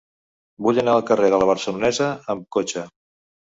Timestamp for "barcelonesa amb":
1.51-2.51